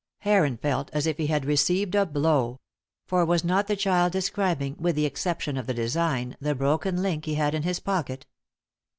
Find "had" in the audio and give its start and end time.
1.27-1.45, 7.35-7.53